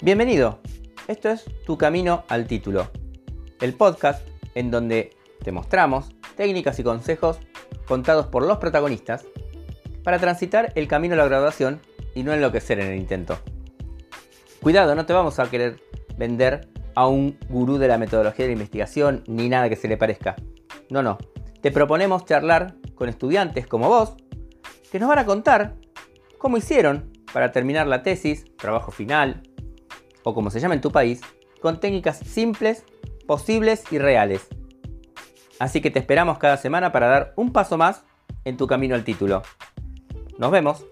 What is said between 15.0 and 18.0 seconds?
te vamos a querer vender a un gurú de la